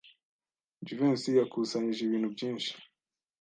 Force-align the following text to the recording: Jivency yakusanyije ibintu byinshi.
Jivency 0.85 1.31
yakusanyije 1.39 2.01
ibintu 2.03 2.27
byinshi. 2.35 2.71